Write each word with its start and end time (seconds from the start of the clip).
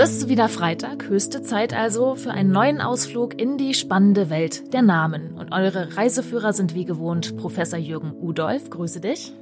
Es 0.00 0.12
ist 0.12 0.28
wieder 0.28 0.48
Freitag, 0.48 1.08
höchste 1.08 1.42
Zeit 1.42 1.74
also 1.74 2.14
für 2.14 2.30
einen 2.30 2.52
neuen 2.52 2.80
Ausflug 2.80 3.36
in 3.36 3.58
die 3.58 3.74
spannende 3.74 4.30
Welt 4.30 4.72
der 4.72 4.82
Namen. 4.82 5.34
Und 5.36 5.52
eure 5.52 5.96
Reiseführer 5.96 6.52
sind 6.52 6.72
wie 6.72 6.84
gewohnt 6.84 7.36
Professor 7.36 7.80
Jürgen 7.80 8.12
Udolf. 8.12 8.70
Grüße 8.70 9.00
dich. 9.00 9.32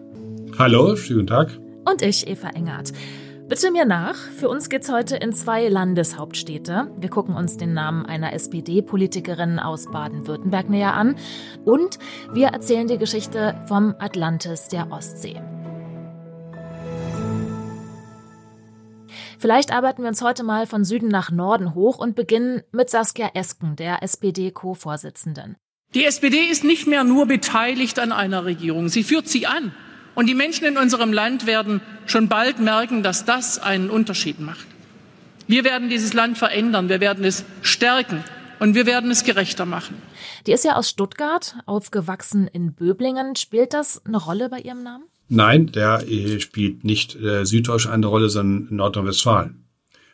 Hallo, 0.58 0.96
schönen 0.96 1.26
Tag. 1.26 1.50
Und 1.84 2.00
ich, 2.00 2.26
Eva 2.26 2.48
Engert. 2.48 2.94
Bitte 3.48 3.70
mir 3.70 3.84
nach. 3.84 4.16
Für 4.16 4.48
uns 4.48 4.70
geht's 4.70 4.90
heute 4.90 5.16
in 5.16 5.34
zwei 5.34 5.68
Landeshauptstädte. 5.68 6.90
Wir 6.98 7.10
gucken 7.10 7.34
uns 7.36 7.58
den 7.58 7.74
Namen 7.74 8.06
einer 8.06 8.32
SPD-Politikerin 8.32 9.58
aus 9.58 9.90
Baden-Württemberg 9.90 10.70
näher 10.70 10.94
an. 10.94 11.16
Und 11.66 11.98
wir 12.32 12.48
erzählen 12.48 12.88
die 12.88 12.98
Geschichte 12.98 13.60
vom 13.68 13.94
Atlantis 13.98 14.68
der 14.68 14.90
Ostsee. 14.90 15.36
Vielleicht 19.38 19.72
arbeiten 19.72 20.02
wir 20.02 20.08
uns 20.08 20.22
heute 20.22 20.42
mal 20.42 20.66
von 20.66 20.84
Süden 20.84 21.08
nach 21.08 21.30
Norden 21.30 21.74
hoch 21.74 21.98
und 21.98 22.14
beginnen 22.16 22.62
mit 22.72 22.90
Saskia 22.90 23.30
Esken, 23.34 23.76
der 23.76 24.02
SPD-Co-Vorsitzenden. 24.02 25.56
Die 25.94 26.04
SPD 26.04 26.38
ist 26.38 26.64
nicht 26.64 26.86
mehr 26.86 27.04
nur 27.04 27.26
beteiligt 27.26 27.98
an 27.98 28.12
einer 28.12 28.44
Regierung, 28.44 28.88
sie 28.88 29.04
führt 29.04 29.28
sie 29.28 29.46
an. 29.46 29.74
Und 30.14 30.26
die 30.26 30.34
Menschen 30.34 30.66
in 30.66 30.78
unserem 30.78 31.12
Land 31.12 31.46
werden 31.46 31.82
schon 32.06 32.28
bald 32.28 32.58
merken, 32.58 33.02
dass 33.02 33.26
das 33.26 33.58
einen 33.58 33.90
Unterschied 33.90 34.40
macht. 34.40 34.66
Wir 35.46 35.62
werden 35.62 35.90
dieses 35.90 36.14
Land 36.14 36.38
verändern, 36.38 36.88
wir 36.88 37.00
werden 37.00 37.24
es 37.24 37.44
stärken 37.60 38.24
und 38.58 38.74
wir 38.74 38.86
werden 38.86 39.10
es 39.10 39.24
gerechter 39.24 39.66
machen. 39.66 40.00
Die 40.46 40.52
ist 40.52 40.64
ja 40.64 40.76
aus 40.76 40.88
Stuttgart, 40.88 41.56
aufgewachsen 41.66 42.48
in 42.48 42.74
Böblingen. 42.74 43.36
Spielt 43.36 43.74
das 43.74 44.04
eine 44.06 44.16
Rolle 44.16 44.48
bei 44.48 44.60
Ihrem 44.60 44.82
Namen? 44.82 45.04
Nein, 45.28 45.72
der 45.72 46.04
spielt 46.38 46.84
nicht 46.84 47.16
äh, 47.16 47.44
Süddeutsch 47.44 47.86
eine 47.86 48.06
Rolle, 48.06 48.28
sondern 48.28 48.74
Nordrhein-Westfalen. 48.76 49.64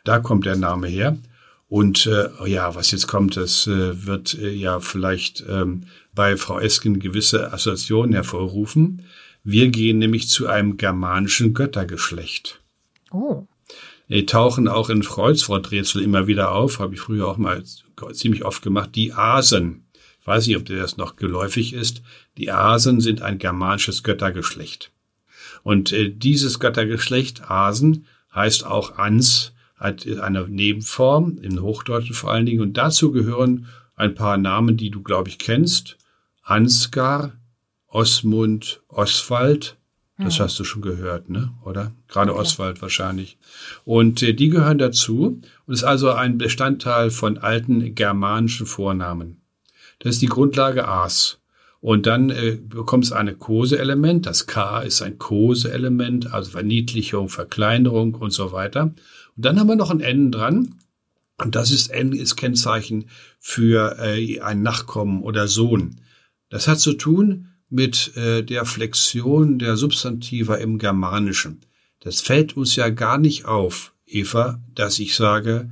Da 0.03 0.19
kommt 0.19 0.45
der 0.45 0.55
Name 0.55 0.87
her. 0.87 1.17
Und 1.67 2.05
äh, 2.05 2.29
ja, 2.47 2.75
was 2.75 2.91
jetzt 2.91 3.07
kommt, 3.07 3.35
das 3.35 3.65
äh, 3.65 4.05
wird 4.05 4.35
äh, 4.35 4.51
ja 4.51 4.79
vielleicht 4.79 5.43
ähm, 5.49 5.85
bei 6.13 6.37
Frau 6.37 6.59
Esken 6.59 6.99
gewisse 6.99 7.51
Assoziationen 7.51 8.13
hervorrufen. 8.13 9.05
Wir 9.43 9.69
gehen 9.69 9.97
nämlich 9.97 10.29
zu 10.29 10.47
einem 10.47 10.77
germanischen 10.77 11.53
Göttergeschlecht. 11.53 12.61
Oh. 13.11 13.47
Die 14.07 14.25
tauchen 14.25 14.67
auch 14.67 14.89
in 14.89 15.01
Kreuzworträtsel 15.01 16.03
immer 16.03 16.27
wieder 16.27 16.51
auf, 16.51 16.79
habe 16.79 16.93
ich 16.93 17.01
früher 17.01 17.27
auch 17.27 17.37
mal 17.37 17.63
ziemlich 18.11 18.45
oft 18.45 18.61
gemacht. 18.61 18.91
Die 18.93 19.13
Asen. 19.13 19.85
Ich 20.21 20.27
weiß 20.27 20.47
nicht, 20.47 20.57
ob 20.57 20.65
dir 20.65 20.77
das 20.77 20.97
noch 20.97 21.15
geläufig 21.15 21.73
ist. 21.73 22.03
Die 22.37 22.51
Asen 22.51 23.01
sind 23.01 23.21
ein 23.21 23.39
germanisches 23.39 24.03
Göttergeschlecht. 24.03 24.92
Und 25.63 25.91
äh, 25.91 26.09
dieses 26.09 26.59
Göttergeschlecht 26.59 27.49
Asen 27.49 28.05
heißt 28.33 28.65
auch 28.65 28.97
Ans, 28.97 29.53
hat 29.75 30.07
eine 30.07 30.47
Nebenform, 30.47 31.37
im 31.41 31.61
Hochdeutschen 31.61 32.15
vor 32.15 32.31
allen 32.31 32.45
Dingen. 32.45 32.61
Und 32.61 32.77
dazu 32.77 33.11
gehören 33.11 33.67
ein 33.95 34.15
paar 34.15 34.37
Namen, 34.37 34.77
die 34.77 34.91
du, 34.91 35.01
glaube 35.01 35.29
ich, 35.29 35.39
kennst. 35.39 35.97
Ansgar, 36.41 37.33
Osmund, 37.87 38.81
Oswald. 38.87 39.77
Das 40.17 40.37
hm. 40.37 40.45
hast 40.45 40.59
du 40.59 40.63
schon 40.63 40.81
gehört, 40.81 41.29
ne? 41.29 41.53
Oder? 41.65 41.91
Gerade 42.07 42.31
okay. 42.31 42.41
Oswald 42.41 42.81
wahrscheinlich. 42.81 43.37
Und 43.83 44.21
äh, 44.21 44.33
die 44.33 44.49
gehören 44.49 44.77
dazu 44.77 45.41
und 45.65 45.73
ist 45.73 45.83
also 45.83 46.11
ein 46.11 46.37
Bestandteil 46.37 47.09
von 47.09 47.37
alten 47.37 47.95
germanischen 47.95 48.65
Vornamen. 48.65 49.41
Das 49.99 50.15
ist 50.15 50.21
die 50.21 50.27
Grundlage 50.27 50.87
As. 50.87 51.39
Und 51.83 52.05
dann 52.05 52.29
äh, 52.29 52.57
bekommt 52.61 53.03
es 53.03 53.11
eine 53.11 53.35
Kose-Element. 53.35 54.25
Das 54.25 54.47
K 54.47 54.79
ist 54.83 55.01
ein 55.01 55.17
Kose-Element, 55.17 56.33
also 56.33 56.51
Verniedlichung, 56.51 57.27
Verkleinerung 57.27 58.15
und 58.15 58.31
so 58.31 58.53
weiter. 58.53 58.93
Und 59.35 59.45
dann 59.45 59.59
haben 59.59 59.67
wir 59.67 59.75
noch 59.75 59.91
ein 59.91 59.99
N 59.99 60.31
dran. 60.31 60.75
Und 61.39 61.55
das 61.55 61.71
ist 61.71 61.89
N 61.89 62.13
ist 62.13 62.37
Kennzeichen 62.37 63.09
für 63.37 63.97
äh, 63.99 64.39
ein 64.39 64.61
Nachkommen 64.61 65.23
oder 65.23 65.49
Sohn. 65.49 65.99
Das 66.47 66.69
hat 66.69 66.79
zu 66.79 66.93
tun 66.93 67.49
mit 67.69 68.15
äh, 68.15 68.43
der 68.43 68.63
Flexion 68.63 69.59
der 69.59 69.75
Substantiva 69.75 70.55
im 70.55 70.77
Germanischen. 70.77 71.59
Das 71.99 72.21
fällt 72.21 72.55
uns 72.55 72.77
ja 72.77 72.87
gar 72.87 73.17
nicht 73.17 73.43
auf, 73.43 73.91
Eva, 74.05 74.61
dass 74.73 74.99
ich 74.99 75.17
sage, 75.17 75.69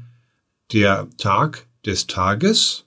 der 0.73 1.07
Tag 1.17 1.67
des 1.85 2.07
Tages, 2.07 2.83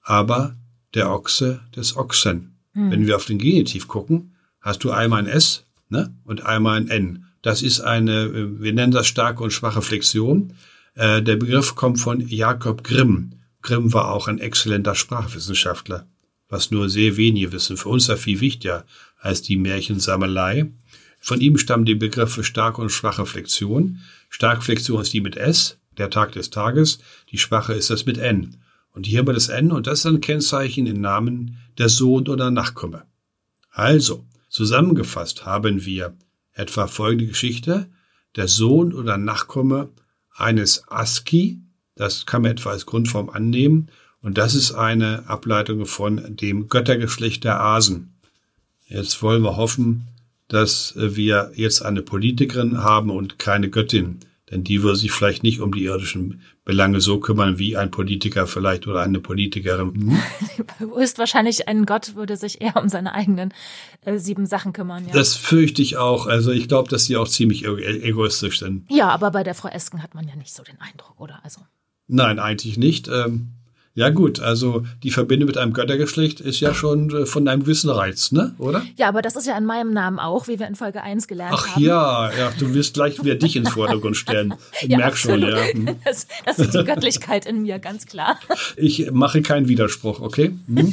aber 0.00 0.56
der 0.94 1.10
Ochse 1.10 1.60
des 1.74 1.96
Ochsen. 1.96 2.56
Hm. 2.72 2.90
Wenn 2.90 3.06
wir 3.06 3.16
auf 3.16 3.26
den 3.26 3.38
Genitiv 3.38 3.88
gucken, 3.88 4.34
hast 4.60 4.84
du 4.84 4.90
einmal 4.90 5.20
ein 5.20 5.28
S 5.28 5.64
ne, 5.88 6.14
und 6.24 6.44
einmal 6.44 6.78
ein 6.78 6.88
N. 6.88 7.24
Das 7.42 7.62
ist 7.62 7.80
eine, 7.80 8.24
äh, 8.24 8.60
wir 8.60 8.72
nennen 8.72 8.92
das 8.92 9.06
starke 9.06 9.42
und 9.42 9.52
schwache 9.52 9.82
Flexion. 9.82 10.54
Äh, 10.94 11.22
der 11.22 11.36
Begriff 11.36 11.74
kommt 11.74 12.00
von 12.00 12.20
Jakob 12.20 12.82
Grimm. 12.82 13.32
Grimm 13.62 13.92
war 13.92 14.10
auch 14.10 14.28
ein 14.28 14.38
exzellenter 14.38 14.94
Sprachwissenschaftler, 14.94 16.06
was 16.48 16.70
nur 16.70 16.88
sehr 16.88 17.16
wenige 17.16 17.52
wissen. 17.52 17.76
Für 17.76 17.88
uns 17.88 18.06
ja 18.06 18.16
viel 18.16 18.40
wichtiger 18.40 18.84
als 19.18 19.42
die 19.42 19.56
Märchensammelei. 19.56 20.66
Von 21.20 21.40
ihm 21.40 21.58
stammen 21.58 21.84
die 21.84 21.94
Begriffe 21.94 22.44
starke 22.44 22.80
und 22.80 22.90
schwache 22.90 23.26
Flexion. 23.26 24.00
Starke 24.28 24.62
Flexion 24.62 25.00
ist 25.00 25.12
die 25.12 25.20
mit 25.20 25.36
S, 25.36 25.78
der 25.98 26.10
Tag 26.10 26.32
des 26.32 26.50
Tages. 26.50 26.98
Die 27.30 27.38
schwache 27.38 27.74
ist 27.74 27.90
das 27.90 28.06
mit 28.06 28.18
N. 28.18 28.56
Und 28.96 29.04
hier 29.04 29.18
haben 29.18 29.26
wir 29.26 29.34
das 29.34 29.50
N 29.50 29.72
und 29.72 29.86
das 29.86 29.98
ist 29.98 30.06
ein 30.06 30.22
Kennzeichen 30.22 30.86
im 30.86 31.02
Namen 31.02 31.58
der 31.76 31.90
Sohn 31.90 32.26
oder 32.28 32.50
Nachkomme. 32.50 33.02
Also, 33.70 34.24
zusammengefasst 34.48 35.44
haben 35.44 35.84
wir 35.84 36.16
etwa 36.54 36.86
folgende 36.86 37.26
Geschichte. 37.26 37.90
Der 38.36 38.48
Sohn 38.48 38.94
oder 38.94 39.18
Nachkomme 39.18 39.90
eines 40.34 40.88
ASCII, 40.88 41.60
das 41.94 42.24
kann 42.24 42.40
man 42.40 42.52
etwa 42.52 42.70
als 42.70 42.86
Grundform 42.86 43.28
annehmen, 43.28 43.90
und 44.22 44.38
das 44.38 44.54
ist 44.54 44.72
eine 44.72 45.28
Ableitung 45.28 45.84
von 45.84 46.34
dem 46.34 46.68
Göttergeschlecht 46.68 47.44
der 47.44 47.60
Asen. 47.60 48.14
Jetzt 48.86 49.22
wollen 49.22 49.42
wir 49.42 49.58
hoffen, 49.58 50.08
dass 50.48 50.94
wir 50.96 51.52
jetzt 51.54 51.82
eine 51.82 52.00
Politikerin 52.00 52.82
haben 52.82 53.10
und 53.10 53.38
keine 53.38 53.68
Göttin. 53.68 54.20
Denn 54.50 54.62
die 54.62 54.82
würde 54.82 54.96
sich 54.96 55.10
vielleicht 55.10 55.42
nicht 55.42 55.60
um 55.60 55.74
die 55.74 55.84
irdischen 55.84 56.40
Belange 56.64 57.00
so 57.00 57.18
kümmern 57.18 57.58
wie 57.58 57.76
ein 57.76 57.90
Politiker 57.90 58.46
vielleicht 58.46 58.86
oder 58.86 59.00
eine 59.00 59.18
Politikerin. 59.18 60.18
Hm? 60.80 60.92
Ist 60.98 61.18
wahrscheinlich 61.18 61.66
ein 61.66 61.84
Gott 61.84 62.14
würde 62.14 62.36
sich 62.36 62.60
eher 62.60 62.76
um 62.76 62.88
seine 62.88 63.12
eigenen 63.12 63.52
äh, 64.02 64.18
sieben 64.18 64.46
Sachen 64.46 64.72
kümmern. 64.72 65.06
Ja. 65.06 65.12
Das 65.12 65.34
fürchte 65.34 65.82
ich 65.82 65.96
auch. 65.96 66.26
Also 66.26 66.52
ich 66.52 66.68
glaube, 66.68 66.88
dass 66.88 67.06
sie 67.06 67.16
auch 67.16 67.26
ziemlich 67.26 67.64
egoistisch 67.66 68.60
sind. 68.60 68.88
Ja, 68.88 69.08
aber 69.08 69.32
bei 69.32 69.42
der 69.42 69.54
Frau 69.54 69.68
Esken 69.68 70.02
hat 70.02 70.14
man 70.14 70.28
ja 70.28 70.36
nicht 70.36 70.54
so 70.54 70.62
den 70.62 70.80
Eindruck, 70.80 71.20
oder? 71.20 71.40
Also. 71.42 71.60
Nein, 72.06 72.38
eigentlich 72.38 72.78
nicht. 72.78 73.08
Ähm, 73.08 73.55
ja 73.96 74.10
gut, 74.10 74.40
also 74.40 74.84
die 75.02 75.10
Verbindung 75.10 75.46
mit 75.46 75.56
einem 75.56 75.72
Göttergeschlecht 75.72 76.42
ist 76.42 76.60
ja 76.60 76.74
schon 76.74 77.10
äh, 77.10 77.24
von 77.24 77.48
einem 77.48 77.62
gewissen 77.62 77.88
Reiz, 77.88 78.30
ne? 78.30 78.54
Oder? 78.58 78.82
Ja, 78.96 79.08
aber 79.08 79.22
das 79.22 79.36
ist 79.36 79.46
ja 79.46 79.56
in 79.56 79.64
meinem 79.64 79.90
Namen 79.90 80.18
auch, 80.18 80.48
wie 80.48 80.58
wir 80.58 80.66
in 80.66 80.74
Folge 80.74 81.02
1 81.02 81.26
gelernt 81.26 81.54
Ach, 81.56 81.66
haben. 81.68 81.76
Ach 81.76 81.80
ja, 81.80 82.30
ja, 82.38 82.52
du 82.58 82.74
wirst 82.74 82.92
gleich 82.92 83.24
wieder 83.24 83.36
dich 83.36 83.56
ins 83.56 83.70
Vordergrund 83.70 84.16
stellen. 84.16 84.54
Ich 84.82 84.90
ja, 84.90 84.98
merk 84.98 85.16
schon, 85.16 85.40
ja. 85.40 85.56
Hm. 85.56 85.96
Das, 86.04 86.26
das 86.44 86.58
ist 86.58 86.74
die 86.74 86.84
Göttlichkeit 86.84 87.46
in 87.46 87.62
mir, 87.62 87.78
ganz 87.78 88.06
klar. 88.06 88.38
Ich 88.76 89.10
mache 89.10 89.40
keinen 89.40 89.68
Widerspruch, 89.68 90.20
okay? 90.20 90.54
Hm? 90.66 90.92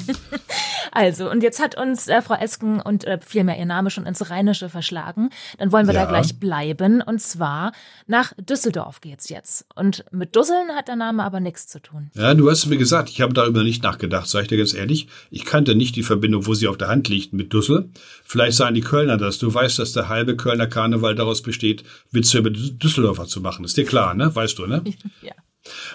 Also, 0.93 1.29
und 1.29 1.43
jetzt 1.43 1.61
hat 1.61 1.75
uns 1.75 2.07
äh, 2.07 2.21
Frau 2.21 2.35
Esken 2.35 2.79
und 2.79 3.03
äh, 3.03 3.19
vielmehr 3.25 3.57
ihr 3.57 3.65
Name 3.65 3.89
schon 3.89 4.05
ins 4.05 4.29
Rheinische 4.29 4.69
verschlagen. 4.69 5.29
Dann 5.57 5.71
wollen 5.71 5.87
wir 5.87 5.93
ja. 5.93 6.05
da 6.05 6.09
gleich 6.09 6.39
bleiben. 6.39 7.01
Und 7.01 7.19
zwar 7.19 7.73
nach 8.07 8.31
Düsseldorf 8.37 9.01
geht's 9.01 9.27
jetzt. 9.27 9.65
Und 9.75 10.05
mit 10.11 10.35
Dusseln 10.35 10.69
hat 10.75 10.87
der 10.87 10.95
Name 10.95 11.23
aber 11.23 11.39
nichts 11.39 11.67
zu 11.67 11.81
tun. 11.81 12.11
Ja, 12.13 12.33
du 12.33 12.49
hast 12.49 12.67
mir 12.67 12.77
gesagt, 12.77 12.92
ich 13.07 13.21
habe 13.21 13.33
darüber 13.33 13.63
nicht 13.63 13.83
nachgedacht, 13.83 14.27
sag 14.27 14.43
ich 14.43 14.47
dir 14.47 14.57
ganz 14.57 14.73
ehrlich. 14.73 15.07
Ich 15.31 15.45
kannte 15.45 15.75
nicht 15.75 15.95
die 15.95 16.03
Verbindung, 16.03 16.45
wo 16.45 16.53
sie 16.53 16.67
auf 16.67 16.77
der 16.77 16.87
Hand 16.87 17.09
liegt 17.09 17.33
mit 17.33 17.53
Düssel. 17.53 17.89
Vielleicht 18.23 18.57
sagen 18.57 18.75
die 18.75 18.81
Kölner 18.81 19.17
das. 19.17 19.37
Du 19.37 19.53
weißt, 19.53 19.79
dass 19.79 19.93
der 19.93 20.09
halbe 20.09 20.35
Kölner 20.35 20.67
Karneval 20.67 21.15
daraus 21.15 21.41
besteht, 21.41 21.83
Witze 22.11 22.39
über 22.39 22.49
Düsseldorfer 22.49 23.25
zu 23.25 23.41
machen. 23.41 23.65
Ist 23.65 23.77
dir 23.77 23.85
klar, 23.85 24.13
ne? 24.13 24.33
Weißt 24.35 24.57
du, 24.59 24.67
ne? 24.67 24.83
ja. 25.21 25.33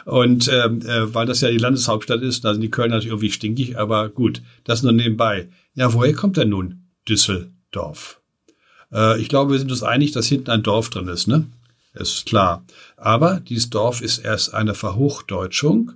Und 0.05 0.49
ähm, 0.49 0.81
äh, 0.83 1.15
weil 1.15 1.27
das 1.27 1.43
ja 1.43 1.51
die 1.51 1.59
Landeshauptstadt 1.59 2.23
ist, 2.23 2.45
da 2.45 2.53
sind 2.53 2.63
die 2.63 2.71
Kölner 2.71 2.97
natürlich 2.97 3.13
irgendwie 3.13 3.31
stinkig, 3.31 3.79
aber 3.79 4.09
gut, 4.09 4.43
das 4.65 4.83
nur 4.83 4.93
nebenbei. 4.93 5.49
Ja, 5.75 5.93
woher 5.93 6.15
kommt 6.15 6.37
denn 6.37 6.49
nun 6.49 6.85
Düsseldorf? 7.09 8.21
Äh, 8.93 9.21
ich 9.21 9.29
glaube, 9.29 9.53
wir 9.53 9.59
sind 9.59 9.71
uns 9.71 9.83
einig, 9.83 10.13
dass 10.13 10.27
hinten 10.27 10.51
ein 10.51 10.63
Dorf 10.63 10.91
drin 10.91 11.09
ist, 11.09 11.27
ne? 11.29 11.47
Ist 11.95 12.27
klar. 12.27 12.65
Aber 12.97 13.41
dieses 13.41 13.71
Dorf 13.71 14.01
ist 14.01 14.19
erst 14.19 14.55
eine 14.55 14.75
Verhochdeutschung, 14.75 15.93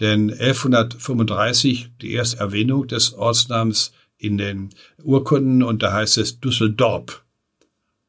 denn 0.00 0.30
1135 0.30 1.90
die 2.00 2.12
erste 2.12 2.38
Erwähnung 2.38 2.86
des 2.88 3.14
Ortsnamens 3.14 3.92
in 4.16 4.38
den 4.38 4.70
Urkunden 5.02 5.62
und 5.62 5.82
da 5.82 5.92
heißt 5.92 6.18
es 6.18 6.40
Düsseldorp. 6.40 7.24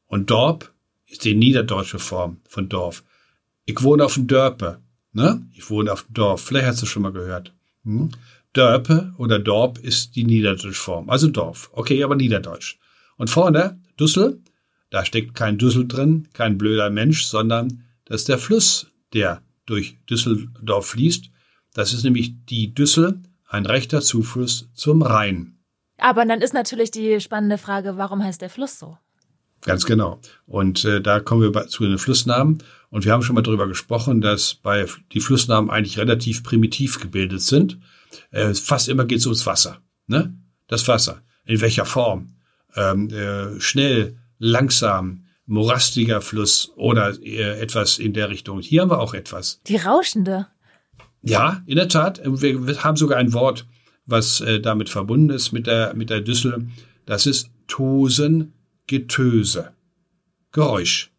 Und 0.07 0.29
Dorp 0.29 0.73
ist 1.05 1.25
die 1.25 1.35
niederdeutsche 1.35 1.99
Form 1.99 2.38
von 2.47 2.69
Dorf. 2.69 3.03
Ich 3.65 3.81
wohne 3.81 4.05
auf 4.05 4.15
dem 4.15 4.27
Dörpe. 4.27 4.79
Ne? 5.13 5.45
Ich 5.53 5.69
wohne 5.69 5.91
auf 5.91 6.03
dem 6.03 6.13
Dorf. 6.13 6.41
Vielleicht 6.41 6.67
hast 6.67 6.81
du 6.81 6.85
schon 6.85 7.03
mal 7.03 7.11
gehört. 7.11 7.53
Hm? 7.83 8.11
Dörpe 8.53 9.13
oder 9.17 9.39
Dorp 9.39 9.77
ist 9.77 10.15
die 10.15 10.23
niederdeutsche 10.23 10.73
Form. 10.73 11.09
Also 11.09 11.29
Dorf. 11.29 11.69
Okay, 11.73 12.03
aber 12.03 12.15
niederdeutsch. 12.15 12.77
Und 13.17 13.29
vorne 13.29 13.79
Düssel. 13.99 14.41
Da 14.89 15.05
steckt 15.05 15.35
kein 15.35 15.57
Düssel 15.57 15.88
drin, 15.88 16.27
kein 16.33 16.57
blöder 16.57 16.89
Mensch, 16.89 17.23
sondern 17.23 17.83
das 18.03 18.21
ist 18.21 18.29
der 18.29 18.38
Fluss, 18.38 18.88
der 19.13 19.41
durch 19.65 19.97
Düsseldorf 20.09 20.88
fließt. 20.88 21.29
Das 21.73 21.94
ist 21.94 22.03
nämlich 22.03 22.33
die 22.45 22.73
Düssel, 22.73 23.21
ein 23.47 23.65
rechter 23.65 24.01
Zufluss 24.01 24.69
zum 24.73 25.01
Rhein. 25.01 25.57
Aber 25.97 26.25
dann 26.25 26.41
ist 26.41 26.53
natürlich 26.53 26.91
die 26.91 27.21
spannende 27.21 27.57
Frage, 27.57 27.97
warum 27.97 28.23
heißt 28.23 28.41
der 28.41 28.50
Fluss 28.50 28.79
so? 28.79 28.97
Ganz 29.62 29.85
genau. 29.85 30.19
Und 30.47 30.83
äh, 30.85 31.01
da 31.01 31.19
kommen 31.19 31.41
wir 31.41 31.68
zu 31.68 31.83
den 31.83 32.00
Flussnamen. 32.00 32.63
Und 32.89 33.06
wir 33.06 33.13
haben 33.13 33.21
schon 33.21 33.35
mal 33.35 33.44
darüber 33.44 33.68
gesprochen, 33.68 34.19
dass 34.19 34.56
bei 34.56 34.85
die 35.12 35.19
Flussnamen 35.19 35.69
eigentlich 35.69 36.00
relativ 36.00 36.44
primitiv 36.44 37.00
gebildet 37.00 37.41
sind. 37.41 37.77
Äh, 38.31 38.53
fast 38.56 38.89
immer 38.89 39.06
geht 39.06 39.19
es 39.19 39.27
ums 39.27 39.45
Wasser. 39.45 39.77
Ne? 40.07 40.35
Das 40.67 40.88
Wasser. 40.88 41.21
In 41.45 41.62
welcher 41.62 41.85
Form? 41.85 42.35
Ähm, 42.75 43.09
äh, 43.09 43.59
schnell, 43.59 44.17
langsam, 44.39 45.25
morastiger 45.45 46.21
Fluss 46.21 46.71
oder 46.75 47.13
äh, 47.21 47.59
etwas 47.59 48.00
in 48.00 48.13
der 48.13 48.29
Richtung. 48.29 48.62
Hier 48.62 48.81
haben 48.81 48.89
wir 48.89 49.00
auch 49.00 49.13
etwas. 49.13 49.62
Die 49.67 49.75
rauschende. 49.75 50.47
Ja, 51.21 51.63
in 51.65 51.75
der 51.75 51.88
Tat. 51.88 52.21
Wir 52.23 52.83
haben 52.83 52.97
sogar 52.97 53.18
ein 53.18 53.33
Wort, 53.33 53.65
was 54.06 54.41
äh, 54.41 54.59
damit 54.59 54.89
verbunden 54.89 55.29
ist 55.29 55.51
mit 55.51 55.68
der, 55.68 55.94
mit 55.94 56.09
der 56.09 56.21
Düssel. 56.21 56.68
Das 57.06 57.25
ist 57.25 57.50
Tosen 57.68 58.53
Getöse. 58.88 59.71
Geräusch. 60.51 61.12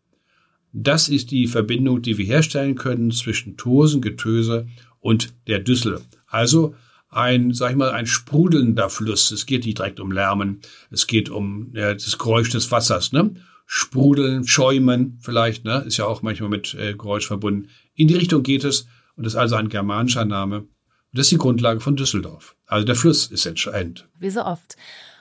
Das 0.72 1.08
ist 1.08 1.30
die 1.30 1.46
Verbindung, 1.46 2.02
die 2.02 2.18
wir 2.18 2.24
herstellen 2.24 2.74
können 2.74 3.10
zwischen 3.10 3.56
Tosen, 3.56 4.00
Getöse 4.00 4.66
und 5.00 5.34
der 5.46 5.58
Düssel. 5.58 6.00
Also 6.26 6.74
ein, 7.08 7.52
sag 7.52 7.70
ich 7.70 7.76
mal, 7.76 7.90
ein 7.90 8.06
sprudelnder 8.06 8.88
Fluss. 8.88 9.30
Es 9.30 9.46
geht 9.46 9.66
nicht 9.66 9.78
direkt 9.78 10.00
um 10.00 10.12
Lärmen. 10.12 10.60
Es 10.90 11.06
geht 11.06 11.28
um 11.28 11.70
ja, 11.74 11.92
das 11.92 12.18
Geräusch 12.18 12.50
des 12.50 12.70
Wassers, 12.70 13.12
ne? 13.12 13.34
Sprudeln, 13.66 14.46
schäumen 14.46 15.18
vielleicht, 15.20 15.64
ne? 15.64 15.84
Ist 15.86 15.98
ja 15.98 16.06
auch 16.06 16.22
manchmal 16.22 16.50
mit 16.50 16.74
äh, 16.74 16.94
Geräusch 16.94 17.26
verbunden. 17.26 17.68
In 17.94 18.08
die 18.08 18.16
Richtung 18.16 18.42
geht 18.42 18.64
es 18.64 18.86
und 19.16 19.26
ist 19.26 19.36
also 19.36 19.56
ein 19.56 19.68
germanischer 19.68 20.24
Name. 20.24 20.60
Und 20.60 20.68
das 21.12 21.26
ist 21.26 21.32
die 21.32 21.38
Grundlage 21.38 21.80
von 21.80 21.96
Düsseldorf. 21.96 22.56
Also 22.66 22.86
der 22.86 22.94
Fluss 22.94 23.26
ist 23.26 23.46
entscheidend. 23.46 24.08
Wie 24.18 24.30
so 24.30 24.44
oft. 24.44 24.76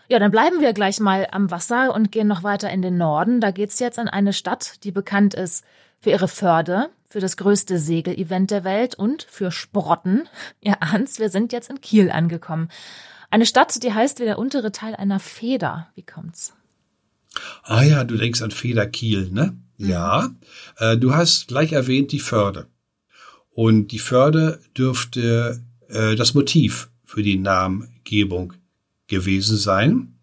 Ja, 0.08 0.20
dann 0.20 0.32
bleiben 0.32 0.60
wir 0.60 0.74
gleich 0.74 1.00
mal 1.00 1.28
am 1.32 1.52
Wasser 1.52 1.96
und 1.96 2.12
gehen 2.12 2.28
noch 2.28 2.44
weiter 2.44 2.70
in 2.70 2.82
den 2.82 2.98
Norden. 2.98 3.40
Da 3.40 3.52
geht's 3.52 3.80
jetzt 3.80 3.98
an 3.98 4.10
eine 4.10 4.34
Stadt, 4.34 4.84
die 4.84 4.92
bekannt 4.92 5.34
ist 5.34 5.64
für 6.02 6.10
ihre 6.10 6.28
Förde, 6.28 6.90
für 7.10 7.20
das 7.20 7.38
größte 7.38 7.78
Segelevent 7.78 8.52
der 8.52 8.64
Welt 8.64 8.96
und 8.96 9.24
für 9.30 9.52
Sprotten. 9.52 10.28
Ihr 10.62 10.82
ahnt's, 10.82 11.20
wir 11.20 11.30
sind 11.30 11.54
jetzt 11.54 11.70
in 11.70 11.80
Kiel 11.80 12.12
angekommen. 12.12 12.70
Eine 13.30 13.46
Stadt, 13.46 13.82
die 13.84 13.94
heißt 13.94 14.20
wie 14.20 14.26
der 14.26 14.40
untere 14.40 14.74
Teil 14.74 14.96
einer 14.96 15.20
Feder. 15.20 15.88
Wie 15.96 16.04
kommt's? 16.04 16.54
Ah 17.64 17.84
ja, 17.84 18.04
du 18.04 18.18
denkst 18.18 18.42
an 18.42 18.52
Feder 18.52 18.88
Kiel, 18.88 19.30
ne? 19.32 19.58
Mhm. 19.78 19.90
Ja. 19.90 20.30
Äh, 20.78 20.98
du 20.98 21.16
hast 21.16 21.48
gleich 21.48 21.72
erwähnt 21.72 22.12
die 22.12 22.20
Förde. 22.20 22.68
Und 23.54 23.90
die 23.90 24.00
Förde 24.00 24.60
dürfte 24.78 25.62
äh, 25.88 26.16
das 26.16 26.34
Motiv 26.34 26.90
für 27.04 27.22
die 27.22 27.38
Namengebung 27.38 28.54
gewesen 29.08 29.58
sein. 29.58 30.16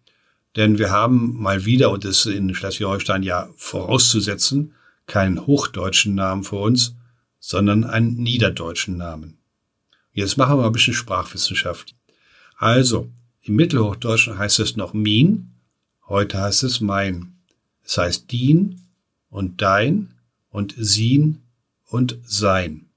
Denn 0.55 0.79
wir 0.79 0.89
haben 0.89 1.39
mal 1.39 1.65
wieder, 1.65 1.91
und 1.91 2.05
das 2.05 2.25
ist 2.25 2.33
in 2.33 2.53
Schleswig-Holstein 2.55 3.23
ja 3.23 3.49
vorauszusetzen, 3.55 4.73
keinen 5.05 5.45
hochdeutschen 5.45 6.15
Namen 6.15 6.43
für 6.43 6.57
uns, 6.57 6.95
sondern 7.39 7.83
einen 7.83 8.15
niederdeutschen 8.15 8.97
Namen. 8.97 9.37
Jetzt 10.11 10.37
machen 10.37 10.57
wir 10.57 10.61
mal 10.61 10.67
ein 10.67 10.73
bisschen 10.73 10.93
Sprachwissenschaft. 10.93 11.95
Also, 12.57 13.09
im 13.41 13.55
Mittelhochdeutschen 13.55 14.37
heißt 14.37 14.59
es 14.59 14.75
noch 14.75 14.93
min, 14.93 15.51
heute 16.07 16.39
heißt 16.39 16.63
es 16.63 16.81
mein. 16.81 17.35
Es 17.83 17.97
heißt 17.97 18.31
dien 18.31 18.81
und 19.29 19.61
dein 19.61 20.15
und 20.49 20.73
sin 20.77 21.43
und 21.85 22.17
sein. 22.25 22.88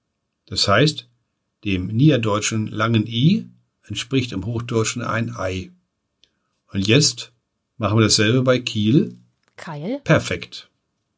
Das 0.52 0.68
heißt, 0.68 1.08
dem 1.64 1.86
niederdeutschen 1.86 2.66
langen 2.66 3.06
i 3.06 3.48
entspricht 3.84 4.32
im 4.32 4.44
Hochdeutschen 4.44 5.00
ein 5.00 5.34
ei. 5.34 5.70
Und 6.74 6.86
jetzt 6.86 7.32
machen 7.78 7.96
wir 7.96 8.02
dasselbe 8.02 8.42
bei 8.42 8.58
Kiel. 8.58 9.16
Keil? 9.56 10.02
Perfekt. 10.04 10.68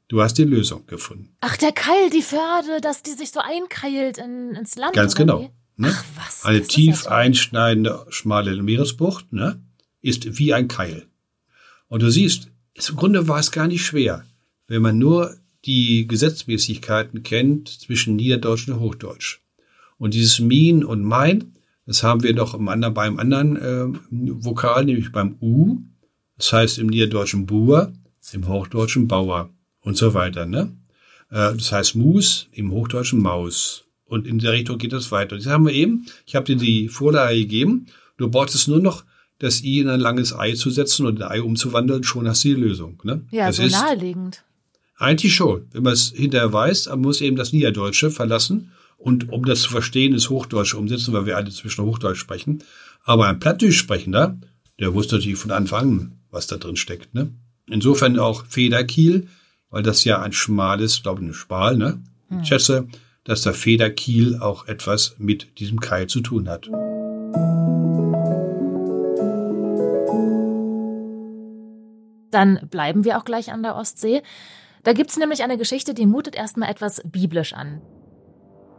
Du 0.06 0.22
hast 0.22 0.34
die 0.34 0.44
Lösung 0.44 0.86
gefunden. 0.86 1.34
Ach, 1.40 1.56
der 1.56 1.72
Keil, 1.72 2.10
die 2.10 2.22
Förde, 2.22 2.80
dass 2.80 3.02
die 3.02 3.10
sich 3.10 3.32
so 3.32 3.40
einkeilt 3.40 4.18
in, 4.18 4.54
ins 4.54 4.76
Land. 4.76 4.94
Ganz 4.94 5.16
genau. 5.16 5.50
Ne? 5.76 5.92
Ach, 5.92 6.04
was? 6.14 6.44
Eine 6.44 6.62
tief 6.62 7.06
ja 7.06 7.10
einschneidende, 7.10 8.06
schmale 8.10 8.62
Meeresbucht 8.62 9.32
ne, 9.32 9.60
ist 10.00 10.38
wie 10.38 10.54
ein 10.54 10.68
Keil. 10.68 11.08
Und 11.88 12.02
du 12.02 12.10
siehst, 12.12 12.52
im 12.74 12.94
Grunde 12.94 13.26
war 13.26 13.40
es 13.40 13.50
gar 13.50 13.66
nicht 13.66 13.84
schwer, 13.84 14.24
wenn 14.68 14.80
man 14.80 14.96
nur 14.96 15.36
die 15.66 16.06
Gesetzmäßigkeiten 16.06 17.22
kennt 17.22 17.68
zwischen 17.68 18.16
Niederdeutsch 18.16 18.68
und 18.68 18.80
Hochdeutsch. 18.80 19.40
Und 19.98 20.14
dieses 20.14 20.40
Min 20.40 20.84
und 20.84 21.02
Mein 21.02 21.54
das 21.86 22.02
haben 22.02 22.22
wir 22.22 22.34
doch 22.34 22.54
im 22.54 22.68
anderen, 22.68 22.94
beim 22.94 23.18
anderen 23.18 23.56
äh, 23.56 23.98
Vokal, 24.10 24.84
nämlich 24.84 25.12
beim 25.12 25.36
U. 25.40 25.78
Das 26.36 26.52
heißt 26.52 26.78
im 26.78 26.88
Niederdeutschen 26.88 27.46
Buhr, 27.46 27.92
im 28.32 28.48
Hochdeutschen 28.48 29.06
Bauer 29.06 29.50
und 29.80 29.96
so 29.96 30.14
weiter. 30.14 30.46
Ne? 30.46 30.74
Äh, 31.30 31.54
das 31.54 31.72
heißt 31.72 31.94
Mus, 31.94 32.48
im 32.52 32.72
Hochdeutschen 32.72 33.20
Maus. 33.20 33.84
Und 34.06 34.26
in 34.26 34.38
der 34.38 34.52
Richtung 34.52 34.78
geht 34.78 34.92
das 34.92 35.12
weiter. 35.12 35.36
Das 35.36 35.46
haben 35.46 35.66
wir 35.66 35.72
eben. 35.72 36.06
Ich 36.26 36.34
habe 36.36 36.46
dir 36.46 36.56
die 36.56 36.88
Vorlage 36.88 37.36
gegeben. 37.36 37.86
Du 38.16 38.30
brauchst 38.30 38.54
es 38.54 38.66
nur 38.66 38.80
noch 38.80 39.04
das 39.38 39.62
I 39.62 39.80
in 39.80 39.88
ein 39.88 40.00
langes 40.00 40.34
Ei 40.34 40.54
zu 40.54 40.70
setzen 40.70 41.06
und 41.06 41.20
ein 41.20 41.28
Ei 41.28 41.42
umzuwandeln, 41.42 42.04
schon 42.04 42.28
hast 42.28 42.44
du 42.44 42.48
die 42.48 42.54
Lösung. 42.54 43.02
Ne? 43.04 43.26
Ja, 43.30 43.46
das 43.46 43.56
so 43.56 43.66
naheliegend. 43.66 44.42
Eigentlich 44.96 45.34
schon. 45.34 45.66
Wenn 45.72 45.82
man 45.82 45.92
es 45.92 46.12
hinterher 46.14 46.52
weiß, 46.52 46.88
man 46.88 47.00
muss 47.00 47.20
eben 47.20 47.36
das 47.36 47.52
Niederdeutsche 47.52 48.10
verlassen 48.10 48.72
und 48.96 49.32
um 49.32 49.44
das 49.44 49.62
zu 49.62 49.70
verstehen, 49.70 50.14
ist 50.14 50.30
Hochdeutsch 50.30 50.74
umsetzen, 50.74 51.12
weil 51.12 51.26
wir 51.26 51.36
alle 51.36 51.50
zwischen 51.50 51.84
Hochdeutsch 51.84 52.18
sprechen. 52.18 52.62
Aber 53.02 53.26
ein 53.26 53.40
Plattdeutsch-Sprechender, 53.40 54.38
der 54.78 54.94
wusste 54.94 55.16
natürlich 55.16 55.38
von 55.38 55.50
Anfang 55.50 55.80
an, 55.80 56.12
was 56.30 56.46
da 56.46 56.56
drin 56.56 56.76
steckt. 56.76 57.14
Ne? 57.14 57.32
Insofern 57.68 58.18
auch 58.18 58.46
Federkiel, 58.46 59.28
weil 59.68 59.82
das 59.82 60.04
ja 60.04 60.22
ein 60.22 60.32
schmales, 60.32 61.02
glaube 61.02 61.22
ich, 61.22 61.28
ein 61.28 61.34
Spal, 61.34 61.76
ne? 61.76 62.02
Hm. 62.28 62.40
Ich 62.40 62.48
schätze, 62.48 62.86
dass 63.24 63.42
der 63.42 63.54
Federkiel 63.54 64.38
auch 64.38 64.68
etwas 64.68 65.16
mit 65.18 65.58
diesem 65.58 65.80
Keil 65.80 66.06
zu 66.06 66.20
tun 66.20 66.48
hat. 66.48 66.68
Dann 72.30 72.68
bleiben 72.68 73.04
wir 73.04 73.18
auch 73.18 73.24
gleich 73.24 73.52
an 73.52 73.62
der 73.62 73.76
Ostsee. 73.76 74.22
Da 74.84 74.92
gibt's 74.92 75.16
nämlich 75.16 75.42
eine 75.42 75.56
Geschichte, 75.56 75.94
die 75.94 76.06
mutet 76.06 76.36
erstmal 76.36 76.70
etwas 76.70 77.00
biblisch 77.04 77.54
an. 77.54 77.80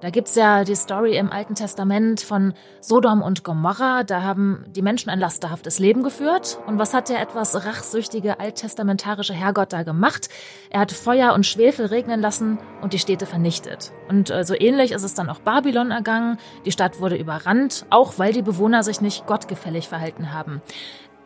Da 0.01 0.11
gibt's 0.11 0.35
ja 0.35 0.63
die 0.63 0.75
Story 0.75 1.17
im 1.17 1.31
Alten 1.31 1.55
Testament 1.55 2.21
von 2.21 2.53
Sodom 2.79 3.23
und 3.23 3.43
Gomorra. 3.43 4.03
Da 4.03 4.21
haben 4.21 4.65
die 4.67 4.83
Menschen 4.83 5.09
ein 5.09 5.19
lasterhaftes 5.19 5.79
Leben 5.79 6.03
geführt. 6.03 6.59
Und 6.67 6.77
was 6.77 6.93
hat 6.93 7.09
der 7.09 7.21
etwas 7.21 7.65
rachsüchtige 7.65 8.39
alttestamentarische 8.39 9.33
Herrgott 9.33 9.73
da 9.73 9.81
gemacht? 9.81 10.29
Er 10.69 10.81
hat 10.81 10.91
Feuer 10.91 11.33
und 11.33 11.47
Schwefel 11.47 11.87
regnen 11.87 12.21
lassen 12.21 12.59
und 12.81 12.93
die 12.93 12.99
Städte 12.99 13.25
vernichtet. 13.25 13.93
Und 14.07 14.29
äh, 14.29 14.43
so 14.43 14.53
ähnlich 14.53 14.91
ist 14.91 15.03
es 15.03 15.15
dann 15.15 15.29
auch 15.29 15.39
Babylon 15.39 15.89
ergangen. 15.89 16.37
Die 16.65 16.71
Stadt 16.71 16.99
wurde 16.99 17.15
überrannt, 17.15 17.87
auch 17.89 18.19
weil 18.19 18.31
die 18.31 18.43
Bewohner 18.43 18.83
sich 18.83 19.01
nicht 19.01 19.25
gottgefällig 19.25 19.87
verhalten 19.87 20.33
haben. 20.33 20.61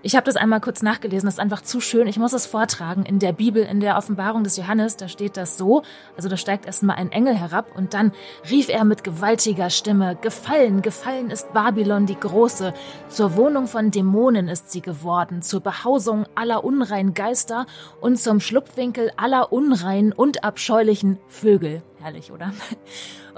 Ich 0.02 0.16
habe 0.16 0.24
das 0.24 0.38
einmal 0.38 0.62
kurz 0.62 0.82
nachgelesen, 0.82 1.28
das 1.28 1.36
ist 1.36 1.40
einfach 1.42 1.62
zu 1.62 1.82
schön. 1.82 2.08
Ich 2.08 2.18
muss 2.18 2.32
es 2.32 2.46
vortragen. 2.46 3.04
In 3.04 3.20
der 3.20 3.34
Bibel, 3.34 3.64
in 3.64 3.82
der 3.82 3.98
Offenbarung 3.98 4.46
des 4.46 4.56
Johannes, 4.56 4.96
da 4.96 5.10
steht 5.10 5.36
das 5.36 5.58
so. 5.58 5.84
Also 6.16 6.30
da 6.30 6.38
steigt 6.38 6.66
erstmal 6.66 6.96
ein 6.96 7.12
Engel 7.12 7.36
herab 7.36 7.76
und 7.76 7.94
dann 7.94 8.14
rief 8.50 8.70
er 8.70 8.86
mit 8.86 9.04
gewaltiger 9.04 9.70
Stimme, 9.70 10.16
Gefallen, 10.22 10.82
gefallen 10.82 11.30
ist 11.32 11.52
Babylon 11.52 12.06
die 12.06 12.18
Große. 12.18 12.74
Zur 13.10 13.36
Wohnung 13.36 13.68
von 13.68 13.92
Dämonen 13.92 14.48
ist 14.48 14.72
sie 14.72 14.82
geworden, 14.82 15.42
zur 15.42 15.60
Behausung 15.60 16.26
aller 16.34 16.64
unreinen 16.64 17.14
Geister 17.14 17.66
und 18.00 18.18
zum 18.18 18.40
Schlupfwinkel 18.40 19.12
aller 19.18 19.52
unreinen 19.52 20.14
und 20.14 20.46
abscheulichen 20.46 21.20
Vögel. 21.28 21.84
Herrlich, 22.00 22.32
oder? 22.32 22.54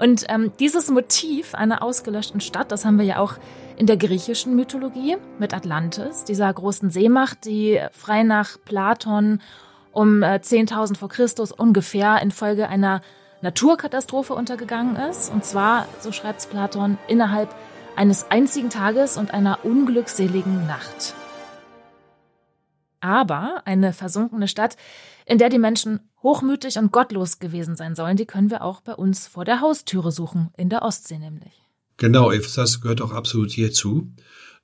Und 0.02 0.24
ähm, 0.28 0.50
dieses 0.58 0.90
Motiv 0.90 1.54
einer 1.54 1.80
ausgelöschten 1.80 2.40
Stadt, 2.40 2.72
das 2.72 2.84
haben 2.84 2.98
wir 2.98 3.04
ja 3.04 3.18
auch 3.18 3.34
in 3.76 3.86
der 3.86 3.96
griechischen 3.96 4.56
Mythologie 4.56 5.16
mit 5.38 5.54
Atlantis, 5.54 6.24
dieser 6.24 6.52
großen 6.52 6.90
Seemacht, 6.90 7.44
die 7.44 7.80
frei 7.92 8.24
nach 8.24 8.56
Platon 8.64 9.40
um 9.92 10.24
10.000 10.24 10.94
äh, 10.94 10.98
vor 10.98 11.08
Christus 11.08 11.52
ungefähr 11.52 12.20
infolge 12.20 12.68
einer 12.68 13.00
Naturkatastrophe 13.42 14.34
untergegangen 14.34 14.96
ist. 14.96 15.32
Und 15.32 15.44
zwar, 15.44 15.86
so 16.00 16.10
schreibt 16.10 16.40
es 16.40 16.46
Platon, 16.48 16.98
innerhalb 17.06 17.54
eines 17.94 18.28
einzigen 18.28 18.70
Tages 18.70 19.16
und 19.16 19.32
einer 19.32 19.64
unglückseligen 19.64 20.66
Nacht. 20.66 21.14
Aber 22.98 23.62
eine 23.66 23.92
versunkene 23.92 24.48
Stadt, 24.48 24.76
in 25.26 25.38
der 25.38 25.48
die 25.48 25.60
Menschen 25.60 26.00
hochmütig 26.22 26.78
und 26.78 26.92
gottlos 26.92 27.38
gewesen 27.38 27.76
sein 27.76 27.94
sollen, 27.94 28.16
die 28.16 28.26
können 28.26 28.50
wir 28.50 28.62
auch 28.62 28.80
bei 28.80 28.94
uns 28.94 29.26
vor 29.26 29.44
der 29.44 29.60
Haustüre 29.60 30.12
suchen, 30.12 30.50
in 30.56 30.68
der 30.68 30.82
Ostsee 30.82 31.18
nämlich. 31.18 31.52
Genau, 31.96 32.32
das 32.32 32.80
gehört 32.80 33.00
auch 33.00 33.12
absolut 33.12 33.50
hierzu. 33.50 34.12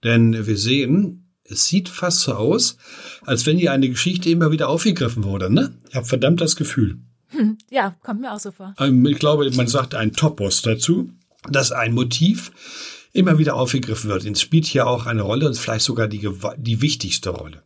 Denn 0.04 0.46
wir 0.46 0.56
sehen, 0.56 1.28
es 1.44 1.66
sieht 1.66 1.88
fast 1.88 2.20
so 2.20 2.34
aus, 2.34 2.76
als 3.22 3.46
wenn 3.46 3.58
hier 3.58 3.72
eine 3.72 3.88
Geschichte 3.88 4.30
immer 4.30 4.50
wieder 4.50 4.68
aufgegriffen 4.68 5.24
wurde. 5.24 5.52
Ne? 5.52 5.74
Ich 5.88 5.96
habe 5.96 6.06
verdammt 6.06 6.40
das 6.40 6.56
Gefühl. 6.56 6.98
Hm, 7.28 7.58
ja, 7.70 7.96
kommt 8.02 8.20
mir 8.20 8.32
auch 8.32 8.40
so 8.40 8.52
vor. 8.52 8.74
Ähm, 8.78 9.04
ich 9.06 9.18
glaube, 9.18 9.50
man 9.52 9.66
sagt 9.66 9.94
ein 9.94 10.12
Topos 10.12 10.62
dazu, 10.62 11.10
dass 11.48 11.72
ein 11.72 11.94
Motiv 11.94 12.52
immer 13.12 13.38
wieder 13.38 13.54
aufgegriffen 13.54 14.10
wird. 14.10 14.24
Es 14.24 14.40
spielt 14.40 14.66
hier 14.66 14.86
auch 14.86 15.06
eine 15.06 15.22
Rolle 15.22 15.46
und 15.46 15.56
vielleicht 15.56 15.84
sogar 15.84 16.08
die, 16.08 16.28
die 16.56 16.80
wichtigste 16.80 17.30
Rolle. 17.30 17.62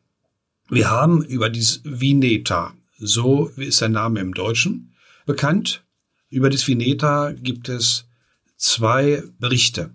Wir 0.68 0.90
haben 0.90 1.22
über 1.25 1.50
dieses 1.50 1.80
Vineta, 1.84 2.72
so 3.02 3.49
ist 3.56 3.80
der 3.80 3.88
Name 3.88 4.21
im 4.21 4.32
Deutschen, 4.32 4.94
bekannt. 5.26 5.85
Über 6.30 6.49
das 6.49 6.66
Vineta 6.66 7.32
gibt 7.32 7.68
es 7.68 8.09
zwei 8.56 9.25
Berichte. 9.38 9.90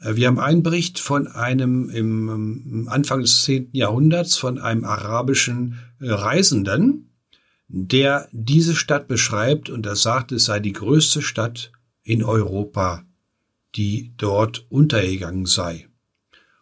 Äh, 0.00 0.16
wir 0.16 0.28
haben 0.28 0.38
einen 0.38 0.62
Bericht 0.62 0.98
von 0.98 1.26
einem 1.26 1.90
im 1.90 2.88
Anfang 2.88 3.20
des 3.20 3.42
10. 3.42 3.70
Jahrhunderts 3.72 4.36
von 4.36 4.58
einem 4.58 4.84
arabischen 4.84 5.78
äh, 6.00 6.10
Reisenden, 6.10 7.10
der 7.68 8.28
diese 8.32 8.74
Stadt 8.74 9.08
beschreibt 9.08 9.68
und 9.68 9.86
er 9.86 9.96
sagt, 9.96 10.32
es 10.32 10.44
sei 10.44 10.60
die 10.60 10.72
größte 10.72 11.22
Stadt 11.22 11.72
in 12.02 12.24
Europa, 12.24 13.04
die 13.76 14.12
dort 14.16 14.66
untergegangen 14.70 15.46
sei. 15.46 15.88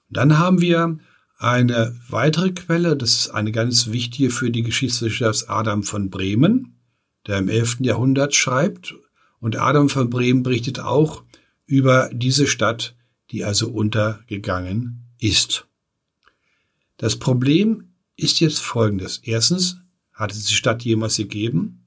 Und 0.08 0.16
dann 0.16 0.38
haben 0.38 0.60
wir 0.60 0.98
eine 1.38 1.98
weitere 2.08 2.50
Quelle, 2.50 2.96
das 2.96 3.14
ist 3.14 3.30
eine 3.30 3.52
ganz 3.52 3.88
wichtige 3.88 4.30
für 4.30 4.50
die 4.50 4.62
Geschichtswissenschaft 4.62 5.48
Adam 5.48 5.84
von 5.84 6.10
Bremen, 6.10 6.76
der 7.26 7.38
im 7.38 7.48
11. 7.48 7.78
Jahrhundert 7.80 8.34
schreibt. 8.34 8.94
Und 9.40 9.56
Adam 9.56 9.88
von 9.88 10.10
Bremen 10.10 10.42
berichtet 10.42 10.80
auch 10.80 11.22
über 11.64 12.10
diese 12.12 12.48
Stadt, 12.48 12.96
die 13.30 13.44
also 13.44 13.70
untergegangen 13.70 15.04
ist. 15.20 15.66
Das 16.96 17.16
Problem 17.16 17.92
ist 18.16 18.40
jetzt 18.40 18.58
folgendes. 18.58 19.18
Erstens, 19.22 19.78
hat 20.12 20.32
es 20.32 20.46
die 20.46 20.54
Stadt 20.54 20.82
jemals 20.82 21.16
gegeben? 21.16 21.84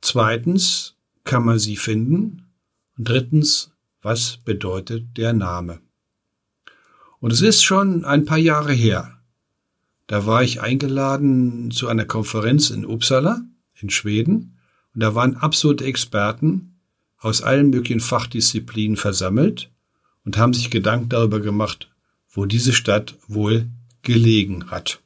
Zweitens, 0.00 0.96
kann 1.22 1.44
man 1.44 1.60
sie 1.60 1.76
finden? 1.76 2.50
Und 2.98 3.08
drittens, 3.08 3.70
was 4.02 4.38
bedeutet 4.38 5.16
der 5.16 5.32
Name? 5.32 5.80
Und 7.24 7.32
es 7.32 7.40
ist 7.40 7.64
schon 7.64 8.04
ein 8.04 8.26
paar 8.26 8.36
Jahre 8.36 8.74
her. 8.74 9.18
Da 10.08 10.26
war 10.26 10.42
ich 10.42 10.60
eingeladen 10.60 11.70
zu 11.70 11.88
einer 11.88 12.04
Konferenz 12.04 12.68
in 12.68 12.84
Uppsala 12.84 13.40
in 13.80 13.88
Schweden 13.88 14.58
und 14.92 15.02
da 15.02 15.14
waren 15.14 15.34
absolute 15.34 15.86
Experten 15.86 16.76
aus 17.16 17.40
allen 17.40 17.70
möglichen 17.70 18.00
Fachdisziplinen 18.00 18.98
versammelt 18.98 19.70
und 20.26 20.36
haben 20.36 20.52
sich 20.52 20.68
Gedanken 20.68 21.08
darüber 21.08 21.40
gemacht, 21.40 21.90
wo 22.28 22.44
diese 22.44 22.74
Stadt 22.74 23.14
wohl 23.26 23.70
gelegen 24.02 24.70
hat. 24.70 25.00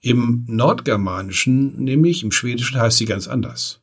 Im 0.00 0.46
Nordgermanischen, 0.48 1.84
nämlich 1.84 2.22
im 2.22 2.32
Schwedischen, 2.32 2.80
heißt 2.80 2.96
sie 2.96 3.04
ganz 3.04 3.28
anders. 3.28 3.82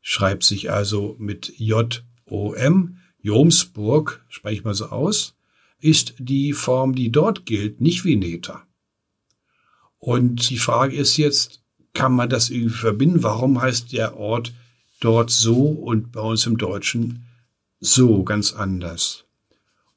Schreibt 0.00 0.42
sich 0.42 0.72
also 0.72 1.14
mit 1.20 1.52
J-O-M, 1.56 2.96
Jomsburg, 3.20 4.24
spreche 4.28 4.56
ich 4.56 4.64
mal 4.64 4.74
so 4.74 4.86
aus, 4.86 5.36
ist 5.82 6.14
die 6.18 6.52
Form, 6.52 6.94
die 6.94 7.10
dort 7.10 7.44
gilt, 7.44 7.80
nicht 7.80 8.04
Veneta. 8.04 8.66
Und 9.98 10.48
die 10.50 10.58
Frage 10.58 10.96
ist 10.96 11.16
jetzt, 11.16 11.60
kann 11.92 12.12
man 12.12 12.30
das 12.30 12.50
irgendwie 12.50 12.74
verbinden? 12.74 13.22
Warum 13.22 13.60
heißt 13.60 13.92
der 13.92 14.16
Ort 14.16 14.54
dort 15.00 15.30
so 15.30 15.66
und 15.66 16.12
bei 16.12 16.20
uns 16.20 16.46
im 16.46 16.56
Deutschen 16.56 17.26
so 17.80 18.22
ganz 18.22 18.52
anders? 18.52 19.24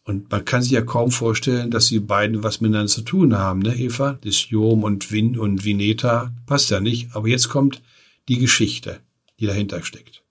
Und 0.04 0.30
man 0.30 0.46
kann 0.46 0.62
sich 0.62 0.72
ja 0.72 0.82
kaum 0.82 1.12
vorstellen, 1.12 1.72
dass 1.72 1.88
die 1.88 2.00
beiden 2.00 2.44
was 2.44 2.62
miteinander 2.62 2.92
zu 2.92 3.02
tun 3.02 3.38
haben, 3.38 3.60
ne, 3.60 3.76
Eva? 3.76 4.20
Das 4.24 4.50
Jom 4.50 4.84
und 4.84 5.12
Win 5.12 5.38
und 5.38 5.66
Vineta 5.66 6.32
passt 6.46 6.70
ja 6.70 6.80
nicht. 6.80 7.16
Aber 7.16 7.28
jetzt 7.28 7.50
kommt 7.50 7.82
die 8.28 8.38
Geschichte, 8.38 9.00
die 9.40 9.48
dahinter 9.48 9.84
steckt. 9.84 10.24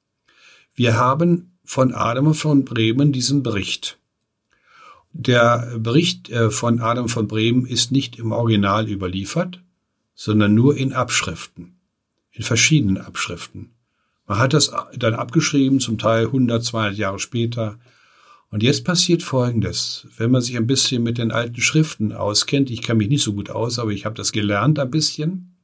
Wir 0.74 0.96
haben 0.96 1.58
von 1.64 1.92
Adam 1.92 2.34
von 2.34 2.64
Bremen 2.64 3.12
diesen 3.12 3.42
Bericht. 3.42 3.98
Der 5.16 5.78
Bericht 5.78 6.28
äh, 6.30 6.50
von 6.50 6.80
Adam 6.80 7.08
von 7.08 7.28
Bremen 7.28 7.66
ist 7.66 7.92
nicht 7.92 8.18
im 8.18 8.32
Original 8.32 8.90
überliefert, 8.90 9.60
sondern 10.16 10.54
nur 10.54 10.76
in 10.76 10.92
Abschriften, 10.92 11.76
in 12.32 12.42
verschiedenen 12.42 12.98
Abschriften. 12.98 13.70
Man 14.26 14.38
hat 14.38 14.54
das 14.54 14.72
dann 14.96 15.14
abgeschrieben, 15.14 15.78
zum 15.78 15.98
Teil 15.98 16.26
100, 16.26 16.64
200 16.64 16.98
Jahre 16.98 17.20
später, 17.20 17.78
und 18.50 18.62
jetzt 18.64 18.84
passiert 18.84 19.22
Folgendes. 19.22 20.08
Wenn 20.16 20.32
man 20.32 20.42
sich 20.42 20.56
ein 20.56 20.66
bisschen 20.66 21.02
mit 21.04 21.18
den 21.18 21.30
alten 21.30 21.60
Schriften 21.60 22.12
auskennt, 22.12 22.70
ich 22.70 22.82
kann 22.82 22.96
mich 22.96 23.08
nicht 23.08 23.22
so 23.22 23.34
gut 23.34 23.50
aus, 23.50 23.78
aber 23.78 23.92
ich 23.92 24.04
habe 24.06 24.16
das 24.16 24.32
gelernt 24.32 24.80
ein 24.80 24.90
bisschen, 24.90 25.54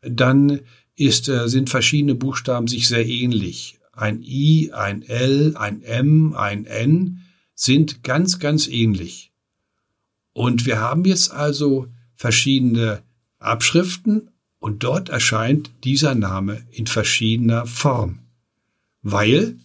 dann 0.00 0.60
ist, 0.96 1.28
äh, 1.28 1.48
sind 1.48 1.68
verschiedene 1.68 2.14
Buchstaben 2.14 2.66
sich 2.66 2.88
sehr 2.88 3.06
ähnlich. 3.06 3.78
Ein 3.92 4.22
I, 4.22 4.72
ein 4.72 5.02
L, 5.02 5.54
ein 5.56 5.82
M, 5.82 6.34
ein 6.34 6.64
N 6.64 7.25
sind 7.56 8.04
ganz, 8.04 8.38
ganz 8.38 8.68
ähnlich. 8.68 9.32
Und 10.32 10.66
wir 10.66 10.78
haben 10.78 11.04
jetzt 11.04 11.32
also 11.32 11.88
verschiedene 12.14 13.02
Abschriften 13.38 14.30
und 14.58 14.84
dort 14.84 15.08
erscheint 15.08 15.70
dieser 15.82 16.14
Name 16.14 16.64
in 16.70 16.86
verschiedener 16.86 17.66
Form, 17.66 18.20
weil 19.02 19.56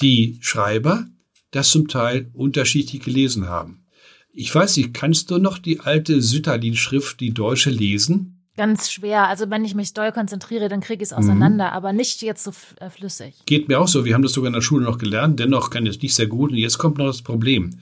die 0.00 0.38
Schreiber 0.40 1.06
das 1.50 1.70
zum 1.70 1.88
Teil 1.88 2.30
unterschiedlich 2.32 3.02
gelesen 3.02 3.46
haben. 3.46 3.84
Ich 4.32 4.54
weiß 4.54 4.76
nicht, 4.76 4.94
kannst 4.94 5.30
du 5.30 5.38
noch 5.38 5.58
die 5.58 5.80
alte 5.80 6.20
Sütterlin-Schrift, 6.20 7.20
die 7.20 7.32
deutsche, 7.32 7.70
lesen? 7.70 8.35
Ganz 8.56 8.90
schwer. 8.90 9.28
Also 9.28 9.50
wenn 9.50 9.64
ich 9.64 9.74
mich 9.74 9.92
doll 9.92 10.12
konzentriere, 10.12 10.68
dann 10.68 10.80
kriege 10.80 11.02
ich 11.02 11.10
es 11.10 11.12
auseinander, 11.12 11.66
mhm. 11.66 11.72
aber 11.72 11.92
nicht 11.92 12.22
jetzt 12.22 12.44
so 12.44 12.52
äh, 12.80 12.90
flüssig. 12.90 13.34
Geht 13.46 13.68
mir 13.68 13.80
auch 13.80 13.88
so. 13.88 14.04
Wir 14.04 14.14
haben 14.14 14.22
das 14.22 14.32
sogar 14.32 14.48
in 14.48 14.54
der 14.54 14.62
Schule 14.62 14.84
noch 14.84 14.98
gelernt. 14.98 15.38
Dennoch 15.38 15.70
kann 15.70 15.86
ich 15.86 15.96
es 15.96 16.02
nicht 16.02 16.14
sehr 16.14 16.26
gut. 16.26 16.50
Und 16.50 16.56
jetzt 16.56 16.78
kommt 16.78 16.98
noch 16.98 17.06
das 17.06 17.22
Problem. 17.22 17.78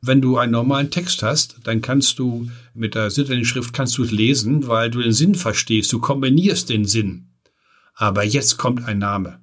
Wenn 0.00 0.20
du 0.20 0.38
einen 0.38 0.52
normalen 0.52 0.90
Text 0.90 1.22
hast, 1.22 1.56
dann 1.64 1.80
kannst 1.80 2.18
du 2.18 2.48
mit 2.74 2.94
der 2.94 3.10
Sütterlin-Schrift 3.10 3.72
kannst 3.72 3.98
du 3.98 4.04
es 4.04 4.12
lesen, 4.12 4.68
weil 4.68 4.90
du 4.90 5.00
den 5.00 5.12
Sinn 5.12 5.34
verstehst. 5.34 5.92
Du 5.92 5.98
kombinierst 5.98 6.68
den 6.68 6.84
Sinn. 6.84 7.30
Aber 7.94 8.22
jetzt 8.24 8.58
kommt 8.58 8.84
ein 8.84 8.98
Name. 8.98 9.40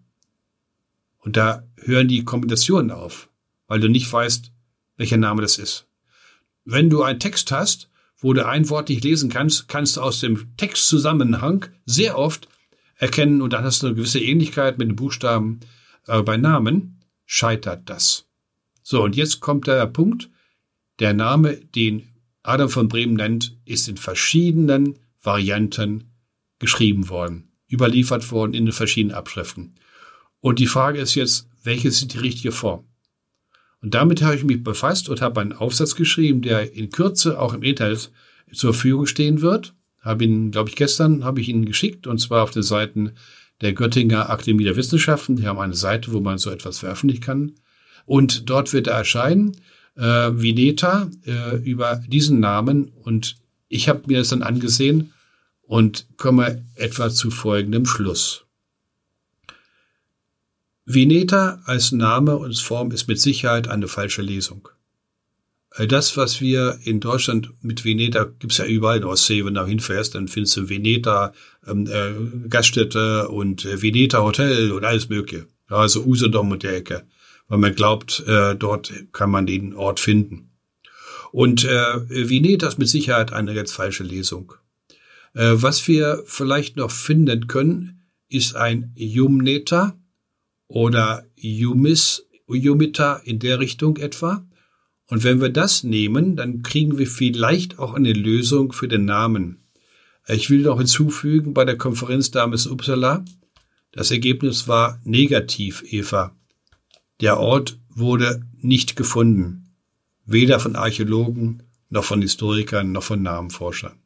Und 1.19 1.35
da 1.35 1.63
hören 1.77 2.07
die 2.07 2.23
Kombinationen 2.23 2.91
auf 2.91 3.27
weil 3.67 3.79
du 3.79 3.89
nicht 3.89 4.11
weißt, 4.11 4.51
welcher 4.97 5.17
Name 5.17 5.41
das 5.41 5.57
ist. 5.57 5.87
Wenn 6.63 6.89
du 6.89 7.03
einen 7.03 7.19
Text 7.19 7.51
hast, 7.51 7.89
wo 8.25 8.33
du 8.33 8.43
ein 8.43 8.67
Wort 8.71 8.89
nicht 8.89 9.03
lesen 9.03 9.29
kannst, 9.29 9.67
kannst 9.67 9.97
du 9.97 10.01
aus 10.01 10.19
dem 10.19 10.57
Textzusammenhang 10.57 11.67
sehr 11.85 12.17
oft 12.17 12.47
erkennen 12.95 13.39
und 13.39 13.53
dann 13.53 13.63
hast 13.63 13.83
du 13.83 13.85
eine 13.85 13.95
gewisse 13.95 14.19
Ähnlichkeit 14.19 14.79
mit 14.79 14.87
den 14.87 14.95
Buchstaben 14.95 15.59
äh, 16.07 16.23
bei 16.23 16.35
Namen, 16.35 17.03
scheitert 17.27 17.87
das. 17.87 18.25
So, 18.81 19.03
und 19.03 19.15
jetzt 19.15 19.41
kommt 19.41 19.67
der 19.67 19.85
Punkt, 19.85 20.31
der 20.97 21.13
Name, 21.13 21.57
den 21.57 22.09
Adam 22.41 22.69
von 22.69 22.87
Bremen 22.87 23.13
nennt, 23.13 23.59
ist 23.63 23.87
in 23.87 23.97
verschiedenen 23.97 24.97
Varianten 25.21 26.05
geschrieben 26.57 27.09
worden, 27.09 27.51
überliefert 27.71 28.31
worden 28.31 28.55
in 28.55 28.65
den 28.65 28.73
verschiedenen 28.73 29.15
Abschriften. 29.15 29.75
Und 30.39 30.57
die 30.57 30.65
Frage 30.65 30.97
ist 30.99 31.13
jetzt, 31.13 31.47
welche 31.61 31.89
ist 31.89 32.11
die 32.11 32.17
richtige 32.17 32.51
Form? 32.51 32.85
Und 33.85 33.93
damit 33.93 34.23
habe 34.23 34.35
ich 34.35 34.43
mich 34.43 34.63
befasst 34.63 35.09
und 35.09 35.21
habe 35.21 35.41
einen 35.41 35.53
Aufsatz 35.53 35.93
geschrieben, 35.93 36.41
der 36.41 36.73
in 36.73 36.89
Kürze 36.89 37.39
auch 37.39 37.53
im 37.53 37.61
Internet 37.61 38.09
zur 38.51 38.73
Verfügung 38.73 39.05
stehen 39.05 39.41
wird. 39.41 39.75
Habe 40.01 40.23
ihn, 40.23 40.49
glaube 40.49 40.71
ich, 40.71 40.75
gestern 40.75 41.23
habe 41.23 41.39
ich 41.39 41.49
ihn 41.49 41.65
geschickt 41.65 42.07
und 42.07 42.17
zwar 42.17 42.41
auf 42.41 42.49
den 42.49 42.63
Seiten 42.63 43.11
der 43.61 43.73
Göttinger 43.73 44.31
Akademie 44.31 44.63
der 44.63 44.75
Wissenschaften. 44.75 45.35
Die 45.35 45.45
haben 45.45 45.59
eine 45.59 45.75
Seite, 45.75 46.13
wo 46.13 46.19
man 46.19 46.39
so 46.39 46.49
etwas 46.49 46.79
veröffentlichen 46.79 47.21
kann. 47.21 47.51
Und 48.07 48.49
dort 48.49 48.73
wird 48.73 48.87
er 48.87 48.95
erscheinen, 48.95 49.55
äh, 49.95 50.31
Vineta, 50.31 51.11
äh, 51.23 51.57
über 51.57 52.01
diesen 52.07 52.39
Namen. 52.39 52.87
Und 52.87 53.35
ich 53.69 53.87
habe 53.87 54.01
mir 54.07 54.17
das 54.17 54.29
dann 54.29 54.41
angesehen 54.41 55.13
und 55.61 56.07
komme 56.17 56.65
etwa 56.73 57.11
zu 57.11 57.29
folgendem 57.29 57.85
Schluss. 57.85 58.44
Veneta 60.85 61.61
als 61.65 61.91
Name 61.91 62.37
und 62.37 62.57
Form 62.57 62.91
ist 62.91 63.07
mit 63.07 63.19
Sicherheit 63.19 63.67
eine 63.67 63.87
falsche 63.87 64.21
Lesung. 64.21 64.69
Das, 65.77 66.15
was 66.15 66.39
wir 66.39 66.79
in 66.83 67.01
Deutschland 67.01 67.51
mit 67.61 67.83
Veneta, 67.83 68.23
gibt's 68.23 68.59
ja 68.59 68.65
überall 68.65 68.97
in 68.97 69.03
Ostsee, 69.03 69.43
wenn 69.43 69.55
du 69.55 69.65
hinfährst, 69.65 70.15
dann 70.15 70.29
findest 70.29 70.55
du 70.55 70.69
Veneta 70.69 71.33
ähm, 71.67 71.87
äh, 71.87 72.47
Gaststätte 72.47 73.27
und 73.27 73.65
äh, 73.65 73.81
Veneta 73.81 74.21
Hotel 74.21 74.71
und 74.71 74.85
alles 74.85 75.09
mögliche. 75.09 75.47
Also 75.67 76.03
Usedom 76.05 76.51
und 76.51 76.63
der 76.63 76.77
Ecke. 76.77 77.03
Weil 77.49 77.57
man 77.57 77.75
glaubt, 77.75 78.23
äh, 78.25 78.55
dort 78.55 78.93
kann 79.11 79.31
man 79.31 79.47
den 79.47 79.73
Ort 79.73 79.99
finden. 79.99 80.51
Und 81.31 81.65
äh, 81.65 82.29
Veneta 82.29 82.67
ist 82.67 82.79
mit 82.79 82.87
Sicherheit 82.87 83.33
eine 83.33 83.53
ganz 83.53 83.73
falsche 83.73 84.03
Lesung. 84.03 84.53
Äh, 85.33 85.55
was 85.55 85.85
wir 85.89 86.23
vielleicht 86.25 86.77
noch 86.77 86.91
finden 86.91 87.47
können, 87.47 88.03
ist 88.29 88.55
ein 88.55 88.93
Jumneta, 88.95 89.97
oder 90.67 91.25
Yumis, 91.35 92.25
Yumita 92.47 93.17
in 93.17 93.39
der 93.39 93.59
Richtung 93.59 93.97
etwa. 93.97 94.45
Und 95.07 95.23
wenn 95.23 95.41
wir 95.41 95.49
das 95.49 95.83
nehmen, 95.83 96.35
dann 96.35 96.63
kriegen 96.63 96.97
wir 96.97 97.07
vielleicht 97.07 97.77
auch 97.79 97.93
eine 97.93 98.13
Lösung 98.13 98.73
für 98.73 98.87
den 98.87 99.05
Namen. 99.05 99.65
Ich 100.27 100.49
will 100.49 100.61
noch 100.61 100.77
hinzufügen, 100.77 101.53
bei 101.53 101.65
der 101.65 101.77
Konferenz 101.77 102.31
damals 102.31 102.65
Uppsala, 102.65 103.23
Das 103.91 104.11
Ergebnis 104.11 104.67
war 104.67 104.99
negativ, 105.05 105.83
Eva. 105.87 106.35
Der 107.21 107.39
Ort 107.39 107.79
wurde 107.89 108.45
nicht 108.59 108.95
gefunden, 108.97 109.69
weder 110.25 110.59
von 110.59 110.75
Archäologen 110.75 111.63
noch 111.89 112.03
von 112.03 112.21
Historikern 112.21 112.91
noch 112.91 113.03
von 113.03 113.21
Namenforschern. 113.21 113.97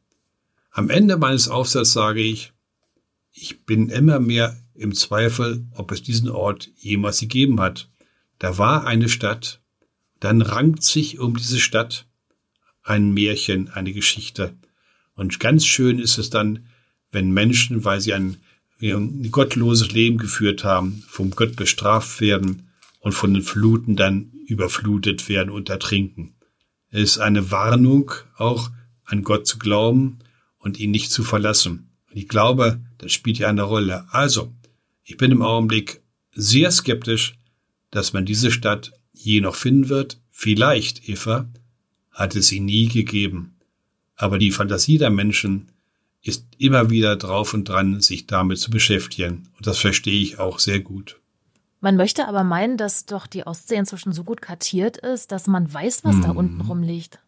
Am 0.70 0.90
Ende 0.90 1.16
meines 1.16 1.48
Aufsatzes 1.48 1.92
sage 1.92 2.20
ich, 2.20 2.52
ich 3.32 3.64
bin 3.64 3.88
immer 3.88 4.20
mehr 4.20 4.56
im 4.74 4.94
Zweifel, 4.94 5.66
ob 5.74 5.92
es 5.92 6.02
diesen 6.02 6.28
Ort 6.28 6.70
jemals 6.76 7.20
gegeben 7.20 7.60
hat. 7.60 7.88
Da 8.38 8.58
war 8.58 8.86
eine 8.86 9.08
Stadt, 9.08 9.60
dann 10.18 10.42
rankt 10.42 10.82
sich 10.82 11.18
um 11.18 11.36
diese 11.36 11.58
Stadt 11.58 12.06
ein 12.82 13.12
Märchen, 13.12 13.68
eine 13.68 13.92
Geschichte. 13.92 14.56
Und 15.14 15.38
ganz 15.40 15.66
schön 15.66 15.98
ist 15.98 16.18
es 16.18 16.30
dann, 16.30 16.66
wenn 17.10 17.30
Menschen, 17.30 17.84
weil 17.84 18.00
sie 18.00 18.14
ein, 18.14 18.38
ein 18.80 19.30
gottloses 19.30 19.92
Leben 19.92 20.18
geführt 20.18 20.64
haben, 20.64 21.04
vom 21.08 21.30
Gott 21.30 21.56
bestraft 21.56 22.20
werden 22.20 22.70
und 23.00 23.12
von 23.12 23.34
den 23.34 23.42
Fluten 23.42 23.96
dann 23.96 24.32
überflutet 24.46 25.28
werden 25.28 25.50
und 25.50 25.68
ertrinken. 25.68 26.34
Es 26.88 27.02
ist 27.02 27.18
eine 27.18 27.50
Warnung, 27.50 28.12
auch 28.36 28.70
an 29.04 29.22
Gott 29.22 29.46
zu 29.46 29.58
glauben 29.58 30.20
und 30.58 30.78
ihn 30.78 30.90
nicht 30.90 31.10
zu 31.10 31.22
verlassen. 31.22 31.89
Und 32.10 32.16
ich 32.16 32.28
glaube, 32.28 32.80
das 32.98 33.12
spielt 33.12 33.38
ja 33.38 33.48
eine 33.48 33.62
Rolle. 33.62 34.06
Also, 34.10 34.52
ich 35.04 35.16
bin 35.16 35.32
im 35.32 35.42
Augenblick 35.42 36.02
sehr 36.32 36.70
skeptisch, 36.70 37.38
dass 37.90 38.12
man 38.12 38.24
diese 38.24 38.50
Stadt 38.50 38.92
je 39.12 39.40
noch 39.40 39.54
finden 39.54 39.88
wird. 39.88 40.20
Vielleicht, 40.30 41.08
Eva, 41.08 41.48
hat 42.10 42.36
es 42.36 42.48
sie 42.48 42.60
nie 42.60 42.88
gegeben. 42.88 43.56
Aber 44.16 44.38
die 44.38 44.50
Fantasie 44.50 44.98
der 44.98 45.10
Menschen 45.10 45.70
ist 46.22 46.46
immer 46.58 46.90
wieder 46.90 47.16
drauf 47.16 47.54
und 47.54 47.68
dran, 47.68 48.00
sich 48.00 48.26
damit 48.26 48.58
zu 48.58 48.70
beschäftigen. 48.70 49.48
Und 49.56 49.66
das 49.66 49.78
verstehe 49.78 50.20
ich 50.20 50.38
auch 50.38 50.58
sehr 50.58 50.80
gut. 50.80 51.18
Man 51.80 51.96
möchte 51.96 52.28
aber 52.28 52.44
meinen, 52.44 52.76
dass 52.76 53.06
doch 53.06 53.26
die 53.26 53.46
Ostsee 53.46 53.76
inzwischen 53.76 54.12
so 54.12 54.22
gut 54.22 54.42
kartiert 54.42 54.98
ist, 54.98 55.32
dass 55.32 55.46
man 55.46 55.72
weiß, 55.72 56.04
was 56.04 56.16
hm. 56.16 56.22
da 56.22 56.30
unten 56.30 56.60
rumliegt. 56.60 57.20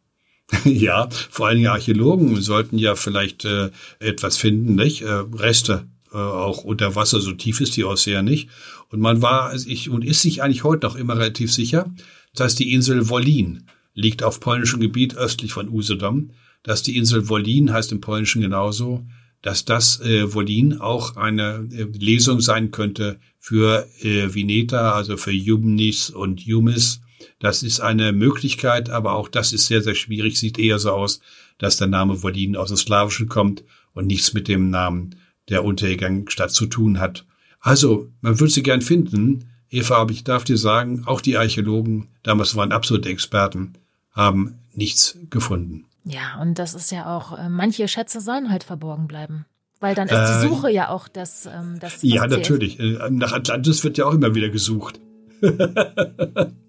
Ja, 0.65 1.09
vor 1.31 1.47
allen 1.47 1.59
Dingen 1.59 1.71
Archäologen 1.71 2.41
sollten 2.41 2.79
ja 2.79 2.95
vielleicht 2.95 3.45
äh, 3.45 3.71
etwas 3.99 4.37
finden, 4.37 4.75
nicht? 4.75 5.03
Äh, 5.03 5.25
Reste 5.35 5.89
äh, 6.13 6.17
auch 6.17 6.65
unter 6.65 6.95
Wasser, 6.95 7.21
so 7.21 7.33
tief 7.33 7.61
ist 7.61 7.77
die 7.77 7.85
Ostsee 7.85 8.13
ja 8.13 8.23
nicht. 8.23 8.49
Und 8.91 9.01
man 9.01 9.23
war 9.23 9.55
ich 9.55 9.89
und 9.89 10.05
ist 10.05 10.23
sich 10.23 10.43
eigentlich 10.43 10.65
heute 10.65 10.87
noch 10.87 10.97
immer 10.97 11.17
relativ 11.17 11.53
sicher, 11.53 11.93
dass 12.35 12.55
die 12.55 12.75
Insel 12.75 13.09
Wolin 13.09 13.67
liegt 13.95 14.23
auf 14.23 14.41
polnischem 14.41 14.81
Gebiet 14.81 15.17
östlich 15.17 15.53
von 15.53 15.69
Usedom 15.69 16.31
dass 16.63 16.83
die 16.83 16.97
Insel 16.97 17.29
Wolin 17.29 17.73
heißt 17.73 17.93
im 17.93 18.01
Polnischen 18.01 18.43
genauso, 18.43 19.05
dass 19.43 19.65
das 19.65 20.01
äh, 20.01 20.33
Wolin 20.33 20.79
auch 20.81 21.17
eine 21.17 21.69
äh, 21.73 21.85
Lesung 21.99 22.41
sein 22.41 22.71
könnte 22.71 23.19
für 23.39 23.89
äh, 24.01 24.33
Vineta, 24.33 24.93
also 24.93 25.17
für 25.17 25.33
Jumnis 25.33 26.11
und 26.11 26.41
Jumis. 26.41 27.01
Das 27.43 27.65
ist 27.65 27.81
eine 27.81 28.13
Möglichkeit, 28.13 28.89
aber 28.89 29.15
auch 29.15 29.27
das 29.27 29.53
ist 29.53 29.67
sehr, 29.67 29.83
sehr 29.83 29.97
schwierig. 29.97 30.39
Sieht 30.39 30.61
eher 30.61 30.79
so 30.79 30.93
aus, 30.93 31.19
dass 31.59 31.77
der 31.77 31.89
Name 31.89 32.23
Wolin 32.23 32.55
aus 32.55 32.69
dem 32.69 32.77
Slawischen 32.77 33.29
kommt 33.29 33.65
und 33.95 34.07
nichts 34.07 34.33
mit 34.33 34.47
dem 34.47 34.71
Namen 34.71 35.17
der 35.49 35.65
Untergangsstadt 35.65 36.53
zu 36.53 36.67
tun 36.67 37.01
hat. 37.01 37.27
Also, 37.59 38.09
man 38.21 38.39
würde 38.39 38.53
sie 38.53 38.63
gern 38.63 38.81
finden. 38.81 39.51
Eva, 39.71 39.97
aber 39.97 40.13
ich 40.13 40.23
darf 40.23 40.45
dir 40.45 40.57
sagen, 40.57 41.03
auch 41.07 41.21
die 41.21 41.37
Archäologen, 41.37 42.07
damals 42.23 42.55
waren 42.55 42.71
absolute 42.71 43.09
Experten, 43.09 43.73
haben 44.13 44.61
nichts 44.73 45.19
gefunden. 45.29 45.87
Ja, 46.05 46.41
und 46.41 46.61
das 46.61 46.75
ist 46.75 46.93
ja 46.93 47.17
auch, 47.17 47.37
äh, 47.37 47.49
manche 47.49 47.89
Schätze 47.89 48.21
sollen 48.21 48.51
halt 48.51 48.63
verborgen 48.63 49.09
bleiben. 49.09 49.47
Weil 49.81 49.97
dann 49.97 50.07
ist 50.07 50.15
die 50.15 50.47
äh, 50.47 50.49
Suche 50.49 50.71
äh, 50.71 50.75
ja 50.75 50.91
auch 50.91 51.09
das, 51.09 51.47
ähm, 51.47 51.79
das 51.81 51.99
Ja, 52.03 52.29
natürlich. 52.29 52.79
Äh, 52.79 53.11
nach 53.11 53.33
Atlantis 53.33 53.83
wird 53.83 53.99
ja 53.99 54.07
auch 54.07 54.15
immer 54.15 54.37
wieder 54.37 54.49
gesucht. 54.49 55.01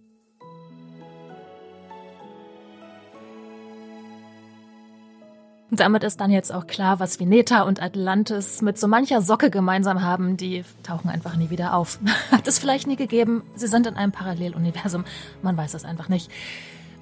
damit 5.79 6.03
ist 6.03 6.19
dann 6.19 6.31
jetzt 6.31 6.53
auch 6.53 6.67
klar, 6.67 6.99
was 6.99 7.19
Veneta 7.19 7.63
und 7.63 7.81
Atlantis 7.81 8.61
mit 8.61 8.77
so 8.77 8.87
mancher 8.87 9.21
Socke 9.21 9.49
gemeinsam 9.49 10.01
haben. 10.01 10.37
Die 10.37 10.63
tauchen 10.83 11.09
einfach 11.09 11.35
nie 11.35 11.49
wieder 11.49 11.73
auf. 11.73 11.99
Hat 12.31 12.47
es 12.47 12.59
vielleicht 12.59 12.87
nie 12.87 12.95
gegeben. 12.95 13.43
Sie 13.55 13.67
sind 13.67 13.87
in 13.87 13.95
einem 13.95 14.11
Paralleluniversum. 14.11 15.05
Man 15.41 15.57
weiß 15.57 15.73
es 15.73 15.85
einfach 15.85 16.09
nicht. 16.09 16.29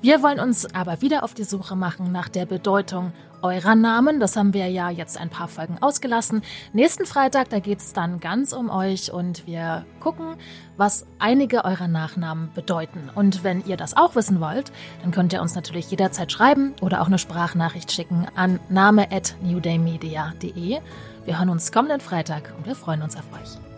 Wir 0.02 0.24
wollen 0.24 0.40
uns 0.40 0.74
aber 0.74 1.02
wieder 1.02 1.24
auf 1.24 1.36
die 1.36 1.44
Suche 1.44 1.76
machen 1.76 2.12
nach 2.12 2.28
der 2.28 2.48
Bedeutung 2.48 3.14
eurer 3.44 3.76
Namen. 3.76 4.20
Das 4.20 4.36
haben 4.36 4.52
wir 4.52 4.68
ja 4.68 4.90
jetzt 4.90 5.16
ein 5.20 5.30
paar 5.30 5.48
Folgen 5.48 5.78
ausgelassen. 5.80 6.42
Nächsten 6.74 7.06
Freitag, 7.06 7.50
da 7.50 7.60
geht's 7.60 7.94
dann 7.94 8.20
ganz 8.20 8.52
um 8.52 8.72
euch 8.72 9.14
und 9.14 9.46
wir 9.46 9.86
gucken, 10.00 10.38
was 10.76 11.06
einige 11.20 11.66
eurer 11.66 11.88
Nachnamen 11.88 12.50
bedeuten. 12.56 13.12
Und 13.14 13.44
wenn 13.44 13.64
ihr 13.66 13.78
das 13.78 13.96
auch 13.96 14.16
wissen 14.16 14.42
wollt, 14.42 14.72
dann 15.04 15.12
könnt 15.12 15.34
ihr 15.34 15.42
uns 15.42 15.54
natürlich 15.54 15.92
jederzeit 15.92 16.32
schreiben 16.32 16.74
oder 16.82 17.02
auch 17.02 17.08
eine 17.08 17.20
Sprachnachricht 17.20 17.92
schicken 17.92 18.26
an 18.36 18.60
name 18.70 19.12
at 19.12 19.36
newdaymedia.de. 19.44 20.80
Wir 21.26 21.38
hören 21.38 21.50
uns 21.50 21.72
kommenden 21.72 22.02
Freitag 22.02 22.52
und 22.58 22.66
wir 22.66 22.76
freuen 22.76 23.04
uns 23.04 23.16
auf 23.16 23.26
euch. 23.34 23.71